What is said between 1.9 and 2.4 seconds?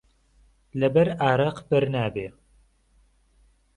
نابێ